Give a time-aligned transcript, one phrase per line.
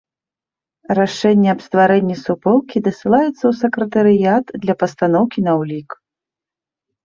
[0.99, 5.89] Рашэнне аб стварэнні суполкі дасылаецца ў сакратарыят для пастаноўкі на ўлік.